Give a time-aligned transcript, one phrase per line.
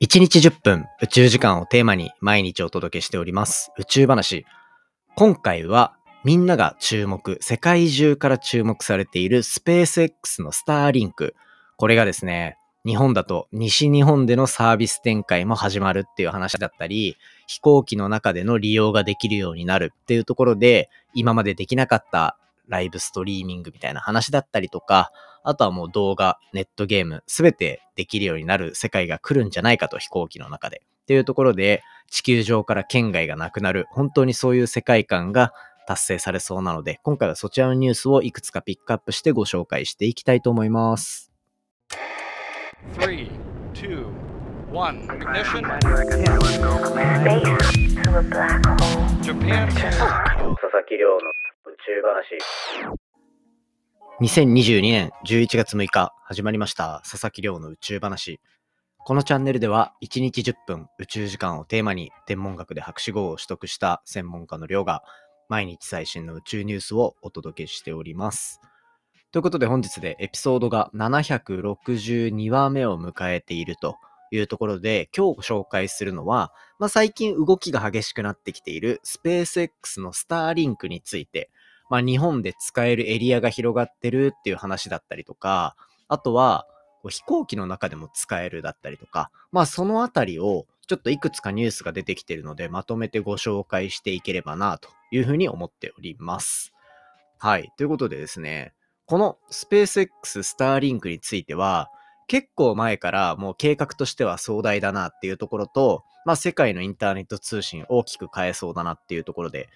[0.00, 4.46] 1日10分宇宙時間をテーマに毎日お届けしております宇宙話。
[5.16, 11.34] 今回はみんなが注目、世界中から注目されているスペース X のスターリンク。
[11.76, 17.16] これがですね、日本だと西日本でのサービス展開も始まるっていう話だったり、
[17.48, 22.38] 飛行機の中での利用ができるようになるっていうところで、今までできなかった
[22.68, 25.10] ライブストリーミングみたいな話だったりとか、
[25.48, 30.82] あとはもう動画、ネットゲーム、すべてできるようになる世界が来るんじゃないかと飛行機の中で。
[30.84, 35.54] っていうところで、地球上から県外がなくなる、本当にそういう世界観が
[35.86, 41.32] 達成されそうなので、今回はそちらのニュースをいくつかピックアップしてご紹介していきたいと思います。
[42.98, 43.30] 3,
[43.72, 44.04] 2,
[44.70, 45.62] 1, ignition.
[49.22, 49.66] Japan.
[49.70, 52.97] 佐々木亮の宇宙話。
[54.20, 58.40] 2022年11月6日始まりました佐々木亮の宇宙話。
[58.98, 65.04] このチャンネルでは1日10分宇宙時間をテーマに天文学で博士号を取得した専門家の亮が
[65.48, 68.60] 毎日最新の宇宙ニュースをお届けしております。
[69.30, 73.98] ということで本日でエピソードが762話目を迎えていると
[74.32, 81.50] いうところで今日ご紹介するのは、まあ、最近動きが激しくなってきているスペース X のスターリンクについて
[81.90, 85.76] まあ、日本で使えるエリアが広がってるっていう話だったりとか、
[86.08, 86.66] あとは、
[87.08, 96.72] 飛行機の中でも使えるだったりとか、まあそのあたりをちょっといくつかニュースが出てきてるのでまとめてご紹介していければなというふうに思っております。
[97.38, 97.72] はい。
[97.76, 98.72] ということでですね、
[99.06, 101.90] このスペース X スターリンクについては
[102.26, 109.68] 結構前からもう計画としては壮大だなっていうところと、まあ世界のインターネット通信大きく変えそうだなっていうところで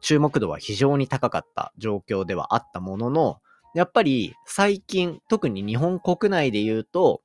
[0.00, 3.40] 注目度は非常に高かった状況ではあったものの、
[3.74, 7.22] やっぱり最近、特に日本国内で言うと、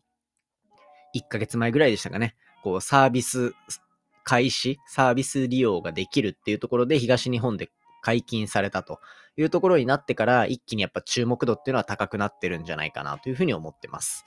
[1.15, 3.53] 1ヶ月前ぐらいでしたかね、こうサービス
[4.23, 7.69] 開始、サービス利用ができるっていうところで東日本で
[8.01, 8.99] 解禁されたと
[9.37, 14.25] いうところになってから一気にやっぱ注目度っていうのは高くなってるんじゃないかなというふうに思ってます。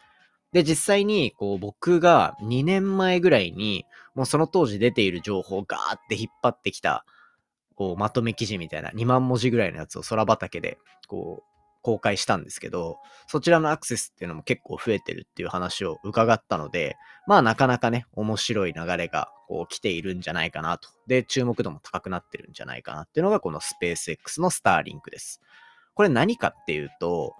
[0.53, 3.84] で、実際にこう僕が2年前ぐらいに
[4.15, 7.05] もうその当時出ている情報をガーって引っ張ってきた
[7.78, 16.97] こう、まとめ記事みたいな2万文字ぐらいのやつを空畑で、こう、公開したんですけど、そちらのアクセスっていうのも結構増えてるっていう話を伺ったので、
[17.28, 20.88] まあなかなかね、面白い流れがこう来ているんじゃないかなと。
[21.06, 25.41] で、注目度も高くなってるんじゃないかなっていうのがこのスペース X のスターリンクです。
[25.94, 27.37] これ何かっていうと、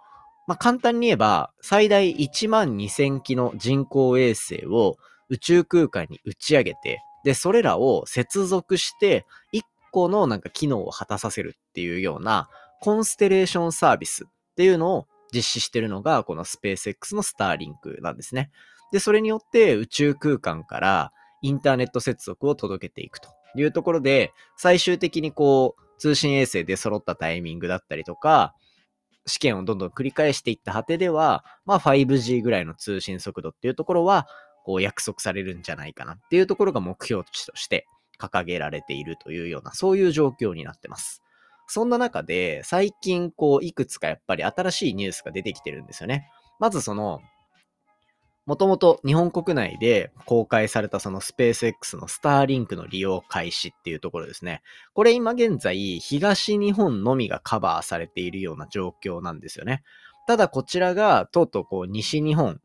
[0.47, 4.98] まあ簡単に言えば、最大1万2000機の人工衛星を
[5.31, 12.49] 宇宙空間に打ち上げて、で、それらを接続して、1個のなんか機能を果たさせるっていうような
[12.81, 14.26] コンステレーションサービスっ
[14.56, 18.50] ていうのを実施してるのがこのスペース X のスターリンクなんですね。
[18.93, 21.12] で、それによって宇宙空間から
[21.43, 28.54] インターネット接続を届けていくというところで、最終的にこう通信衛星で揃ったタイミングだったりとか、
[29.27, 34.27] 試験をどんどん繰り返していった果てでは、まあ 5G ぐらいの通信速度っていうところは、
[34.69, 37.87] こう約束されるんじゃないかなっていうところが目標値として
[38.19, 41.23] 掲げられているというような、そういう状況になってます。
[41.67, 46.31] そんな中で、最近、こう、いくつかやっぱり新しいニュースが出てきてるんですよね。
[46.59, 47.21] まずその、
[48.49, 54.62] もともと日本国内で公開されたそのスペース X のスターリンクの利用開始っていうところですね。
[54.95, 59.83] これ今現在東日本のみがカバーされているような状況なんですよね。
[60.27, 62.59] ただこちらがとうとうこう西日本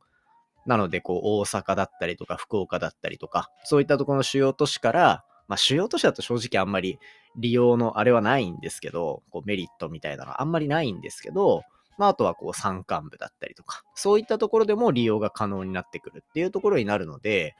[0.66, 6.97] なのでこう大阪だったりとか福岡だったりとかそういったところの主要都市からまあ主要都市だと正直あんまり
[7.36, 11.62] 利用のあれはないんですけど、こうメリットみたいなのはあんまりないんですけど、
[12.00, 17.56] まああとはこう山間部だったりとか、そういったところでも利用が可能になってくるっていうところになるので、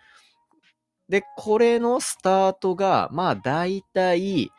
[1.08, 4.50] で、これのスタートが、まあ大体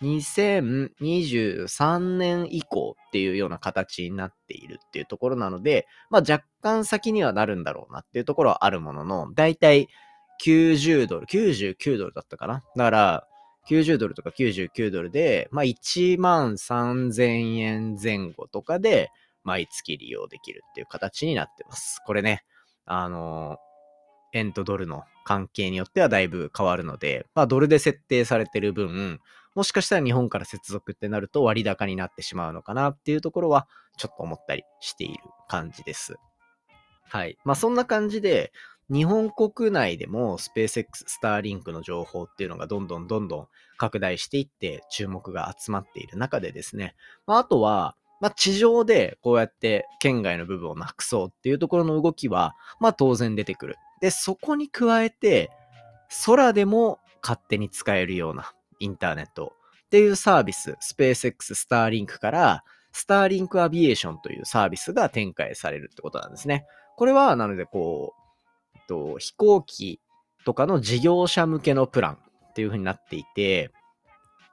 [0.00, 9.88] 2023年以降っていうような形になっているっていうところなので、まあ若干先にはなるんだろうなっていうところはあるものの、大体
[10.42, 12.64] 90ドル、99ドルだったかな。
[12.76, 13.28] だから、
[13.68, 19.10] 90ドルとか99ドルで、まあ1万3000円前後とかで
[19.42, 22.02] 毎月利用できるっていう形になってます。
[22.04, 22.44] これね、
[22.84, 29.20] あのー、円とドルの関係によってはだいぶ変わるので、まあドルで設定されてる分、
[29.54, 36.16] もしかしたら日本から接続ってなると割高になってしまうのかなっていうところはちょっと思ったりしている感じです。
[37.08, 37.38] はい。
[37.44, 38.52] まあそんな感じで、
[38.90, 43.48] 日本国内でもスペース X、スターリンクの情報っていうのがどんどんどんどん
[43.78, 46.94] 拡大していって注目が集まっている中でですね、
[47.26, 53.76] まあ、あとは、まあ、地上でこうやって県外の部分をなくそうっていうところの動きは、まあ当然出てくる。
[54.00, 55.50] で、そこに加えて、
[56.26, 59.54] 空でも勝手に使えるようなインターネット
[59.86, 66.64] っていうサービス、スペース X スターリンクから、スターリンクアビエーションというサービスが展開されるってことなんですね。
[66.96, 68.23] これは、なので、こう、
[68.86, 70.00] と、飛行機
[70.44, 73.70] とかの事業者向けのプランっていう風になっていて、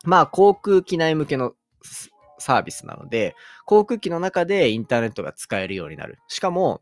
[0.04, 1.54] まあ、航空機内向けの
[2.40, 3.36] サービスなので、
[3.66, 6.20] 航空機の中でインターネットが使えるようになる。
[6.28, 6.82] しかも、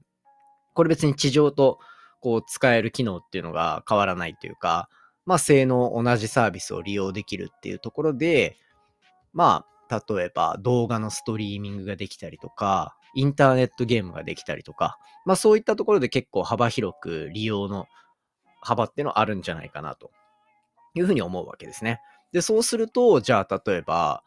[0.73, 1.79] これ別に地上と
[2.21, 4.89] こう使える機能っていうのが変わらないというか、
[5.25, 8.57] まあ性能同じサービスを利用できるっていうところで、
[9.33, 17.87] まあ例えば動画のストリーミングができたりとか、インターネットゲームができたりとか、まあそういったところで結構幅広く利用の
[18.61, 20.11] 幅っていうのはあるんじゃないかなと
[20.95, 22.01] いうふうに思うわけですね。
[22.31, 24.23] で、そうすると、じゃあ例えば、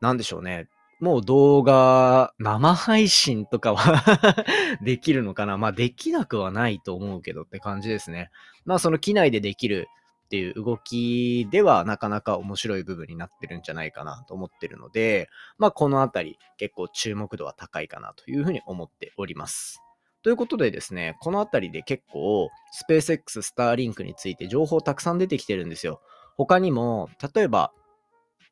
[0.00, 0.68] なんでしょうね。
[0.98, 4.02] もう動画、生配信とかは
[4.80, 8.30] できるのかなまあできなくはないと思うけどって感じですね。
[8.64, 9.88] まあその機内でできる
[10.26, 19.80] っていう動きではなかなか面白い部分になってるんじゃないかなと思ってるので、まあこのあたり結構注目度は高いかなというふうに思っております。
[20.22, 26.00] ということでですね、このあたりで結構スペース X スターリンクについて情報たくさん出てきてるんですよ。
[26.36, 27.72] 他にも、例えば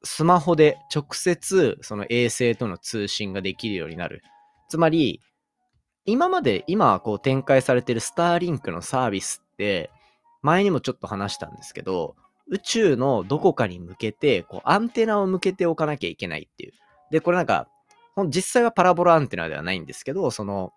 [0.05, 4.23] スマホで直接その衛星との通信ができるようになる。
[4.69, 5.21] つまり、
[6.07, 9.91] 今まで、今こう展開されてるスターリンクのサービスって、
[10.45, 12.17] 前にもちょっと話したんですけど、
[12.49, 16.73] 宇宙のどこかに向けて、こうアンテナを向けておかなきゃいけないっていう。
[17.11, 17.67] で、これなんか、
[18.29, 20.73] 実際はパラボラアンテナではないんですけど、その、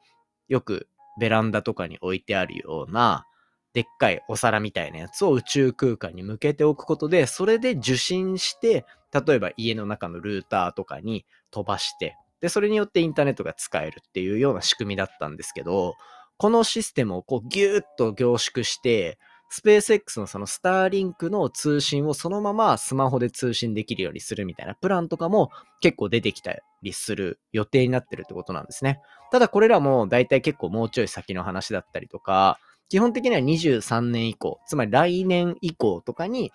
[0.47, 0.87] よく
[1.19, 3.25] ベランダとかに置いてあるような、
[3.73, 15.95] でっかいお皿みたいなやつを宇宙空間に向けておくことで、それで受信して、例えば家の中のルーターとかに飛ばして、で、それによってインターネットが使えるっていうような仕組みだったんですけど、
[16.37, 19.17] このシステムをこうギューッと凝縮して、
[19.49, 28.99] スペース X のそのスターリンクの通信をそのままスマホで通信できるようにするみたいなプランとかも結構出てきたりする予定になってるってことなんですね。
[29.31, 32.59] ただこれらも大体結構もうちょい先の話だったりとか、
[32.89, 36.51] 基本的には23年以降、つまり来年以降とかに、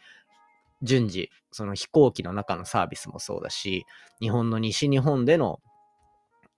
[0.82, 3.86] 順次、その飛行機の中のサービスもそうだし、
[4.20, 5.60] 日本の西日本での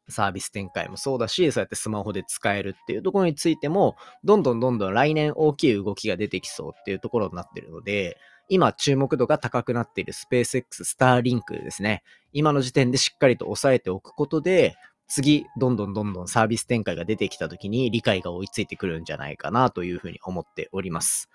[0.09, 8.19] サービス展開もそうだし、そうやってスマホで使えるっていうところについても、どんどんどんどん来年大きい動きが出てきそうっていうところになってるので、
[8.49, 12.03] 今注目度が高くなっているスペース X スターリンクですね。
[12.33, 21.31] 今の時点でしっかりと押さえておくことで、次、どんどんどんどんサービス展開が出てきた時に理解が追いついてくるんじゃないかなというふうに思っております。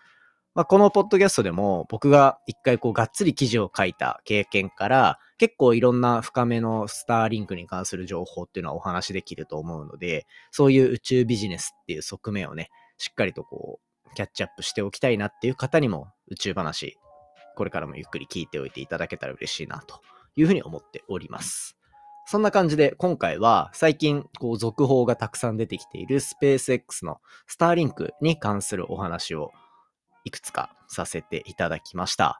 [0.60, 12.68] まあ、このポッドキャストでも僕が一回こうがっつり記事を書いた経験から結構いろんな深めのスターリンクに関する情報っていうのはお話できると思うので、そういう宇宙ビジネスっていう側面をね、
[12.98, 13.80] しっかりとこ
[14.12, 16.98] うキャッチアップしておきたいなっていう方にも宇宙話、
[17.56, 20.02] これからもゆっくり聞いておいていただけたら嬉しいなと
[20.36, 21.78] いうふうに思っております。
[22.26, 29.54] そんな感じで今回は最近こう続報がたくさん出てきているスペース X のスターリンクに関するお話を
[30.30, 32.40] いくつかさせていただきました。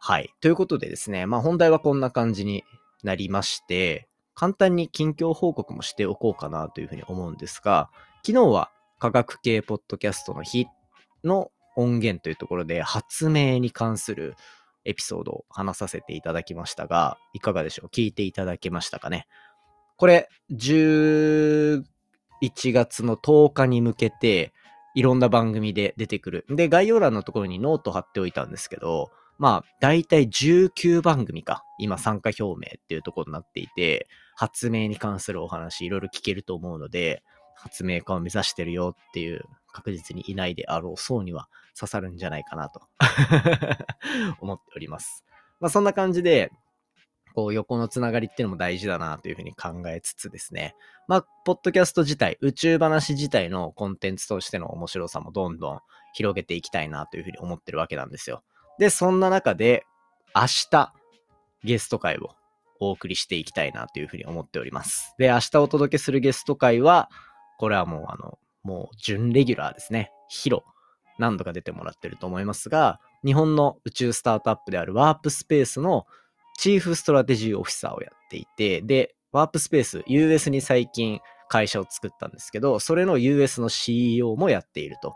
[0.00, 0.30] はい。
[0.40, 2.64] ということでですね、まあ本題はこんな感じに
[3.02, 7.90] なりまして、簡単に近況報告もしておこうかなというふうに思うんですが、
[8.26, 10.68] 昨日は科学系ポッドキャストの日
[11.22, 14.36] の音源というところで発明に関する
[14.86, 17.88] エピソードを話させていただきましたが、いかがでしょう？
[17.88, 19.26] 聞いていただけましたかね？
[19.98, 21.84] これ、11
[22.72, 24.54] 月の10日に向けて、
[24.94, 26.46] いろんな番組で出てくる。
[26.48, 31.64] で、概要欄のところにノート貼っておいたんですけど、まあ、だいたい19番組か。
[31.78, 37.22] 今参加表明っていうところになっていて、発明に関するお話いろいろ聞けると思うので、
[37.54, 42.82] 発明家を目指してるよっていう確実にいないであろう層には刺さるんじゃないかなと
[44.40, 45.24] 思っております。
[45.60, 46.50] まあそんな感じで、
[47.32, 50.74] こう横のつながりっていうのも大事だなというふうに考えつつですね。
[51.08, 55.80] まあ、ポッドキャスト自体、宇宙話自体のコンテンツとしての面白さもどんどん
[56.14, 58.42] 広げていきたいなというふうに思ってるわけなんですよ。
[58.78, 59.84] で、そんな中で、
[60.34, 60.92] 明日、
[61.64, 62.30] ゲスト会を
[62.80, 65.14] お送りしていきたいなというふうに思っております。
[65.18, 67.10] で、明日お届けするゲスト会は、
[67.58, 70.10] これはもうあの、もう準レギュラーですね。
[70.28, 70.64] ヒロ。
[71.18, 76.06] 何度か出てもらってると思いますが、日本の宇宙スタートアップであるワープスペースの
[76.58, 85.14] チーフストラテジーオフィサーをやっていて、で、ワープスペース、US に最近会社を作ったんですけど、それの US の CEO もやっていると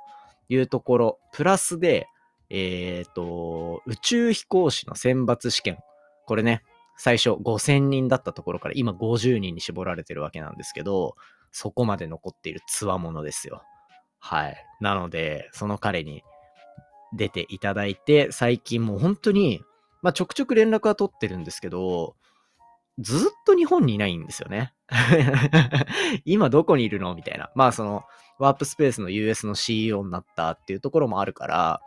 [0.49, 2.09] いうところ、プラスで、
[2.51, 5.79] えっ、ー、と、宇宙飛行士の選抜試験。
[6.27, 6.63] これね、
[6.97, 11.15] 最初5000人だったところから今50人に絞られてるわけなんですけど、
[11.53, 13.63] そこまで残っている強者ですよ。
[14.19, 14.57] はい。
[14.81, 16.23] なので、その彼に
[17.15, 19.63] 出ていただいて、最近もう本当に、
[20.03, 22.17] まあ、ちょくちょく連絡は取ってるんですけど、
[22.99, 24.73] ずっと日本にいないんですよね。
[26.25, 27.15] 今どこにいるの？
[27.15, 27.51] みたいな。
[27.55, 28.05] まあその、
[28.39, 31.81] ワープスペースの US の CEO になったっていうところもあるから、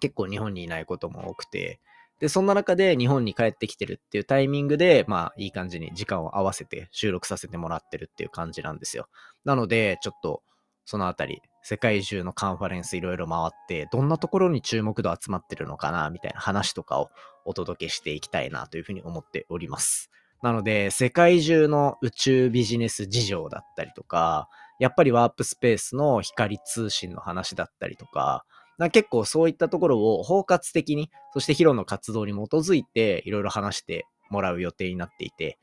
[0.00, 1.80] 結構日本にいないことも多くて、
[2.18, 9.08] で、そんな中で日本に帰ってきてるっていうタイミングで、まあいい感じに時間を合わせて収録させてもらってるっていう感じなんですよ。
[9.44, 10.42] なので、ちょっと
[10.84, 17.10] そのあたり、世界中のカンファレンスいろいろ回って、どんなところに注目度集まってるのかな、みたいな話とかを
[17.44, 20.12] お届けしていきたいなというふうに思っております。
[20.44, 28.44] なので、世界中の宇宙ビジネス事情だったりとか、やっぱりワープスペースの光通信の話だったりとか、
[28.92, 35.58] 結構そういったところを包括的に、そしてヒロの活動に基づいていろいろ話してもらう予定になっていて、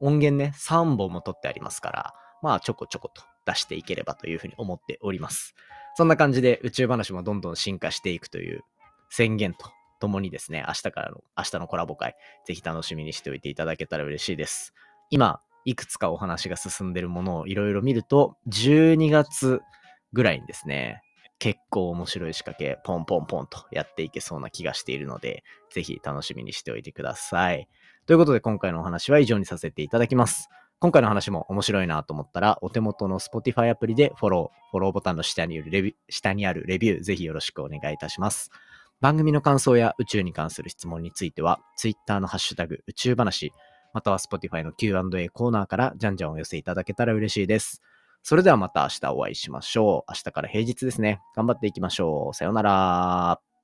[0.00, 5.54] 音源ね、3本も取ってありますから、まあちょこちょこと出していければというふうに思っております。
[5.94, 8.62] そんな感じで宇宙話もどんどん進化していくという
[9.08, 14.74] 宣言とともにですね、明日からの、明日のコラボ会、ぜひ楽しみにしておいていただけたら嬉しいです。
[15.10, 19.60] 今、いくつかお話が進んでるものをいろいろ見ると、12月
[20.12, 21.02] ぐらいにですね、
[21.38, 27.68] 結構面白い仕掛け、ポンポンポンとやっていけそうな気がしているので、ぜひ楽しみにしておいてください。
[28.06, 30.48] ということで今回のお話は以上にさせていただきます。
[30.78, 38.50] 今回の話も面白いなと思ったら、お手元の Spotify アプリでフォロー、フォローボタンの下にあるレビュー、下にあるレビュー、ぜひよろしくお願いいたします。
[39.00, 43.52] 番組の感想や宇宙に関する質問については、Twitter のハッシュタグ宇宙話、
[43.94, 47.80] または Spotify の Q&A コーナーからじゃんじゃんお寄せいただけたら嬉しいです。
[48.22, 50.10] それではまた明日お会いしましょう。
[50.10, 51.20] 明日から平日ですね。
[51.34, 52.34] 頑張っていきましょう。
[52.34, 53.55] さようなら。